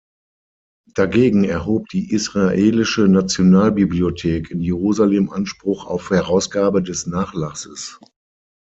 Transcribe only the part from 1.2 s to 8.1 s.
erhob die Israelische Nationalbibliothek in Jerusalem Anspruch auf Herausgabe des Nachlasses.